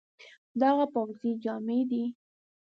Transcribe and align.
دا 0.59 0.67
هغه 0.73 0.85
پوځي 0.93 1.31
جامي 1.43 1.81
دي، 1.89 2.03